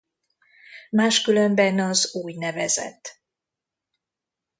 Máskülönben 0.89 1.79
az 1.79 2.09
ú.n. 2.15 2.99